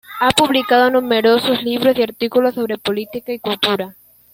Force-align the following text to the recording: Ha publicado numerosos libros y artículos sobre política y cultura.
Ha 0.19 0.29
publicado 0.31 0.89
numerosos 0.89 1.61
libros 1.61 1.95
y 1.95 2.01
artículos 2.01 2.55
sobre 2.55 2.79
política 2.79 3.33
y 3.33 3.37
cultura. 3.39 3.95